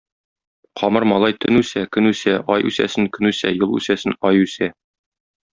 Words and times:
Камыр 0.79 1.05
малай 1.11 1.35
төн 1.43 1.59
үсә, 1.59 1.83
көн 1.97 2.11
үсә, 2.13 2.35
ай 2.55 2.67
үсәсен 2.71 3.11
көн 3.19 3.33
үсә, 3.33 3.55
ел 3.61 3.79
үсәсен 3.81 4.21
ай 4.31 4.45
үсә. 4.49 4.75